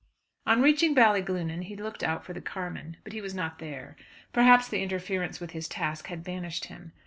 [0.47, 3.95] On reaching Ballyglunin he looked out for the carman, but he was not there.
[4.33, 6.91] Perhaps the interference with his task had banished him.